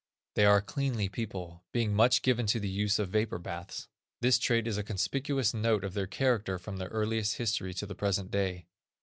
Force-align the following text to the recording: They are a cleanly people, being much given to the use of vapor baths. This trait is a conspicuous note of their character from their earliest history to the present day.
They 0.33 0.45
are 0.45 0.57
a 0.57 0.61
cleanly 0.63 1.09
people, 1.09 1.63
being 1.71 1.93
much 1.93 2.23
given 2.23 2.47
to 2.47 2.59
the 2.59 2.67
use 2.67 2.97
of 2.97 3.09
vapor 3.11 3.37
baths. 3.37 3.87
This 4.19 4.39
trait 4.39 4.65
is 4.65 4.79
a 4.79 4.83
conspicuous 4.83 5.53
note 5.53 5.83
of 5.83 5.93
their 5.93 6.07
character 6.07 6.57
from 6.57 6.77
their 6.77 6.89
earliest 6.89 7.37
history 7.37 7.75
to 7.75 7.85
the 7.85 7.93
present 7.93 8.31
day. 8.31 8.65